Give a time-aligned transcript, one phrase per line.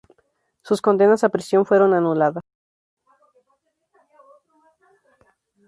[0.63, 2.41] Sus condenas a prisión fueron anuladas.